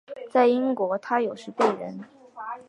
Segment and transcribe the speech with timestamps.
[0.31, 2.03] 在英国他有时被人。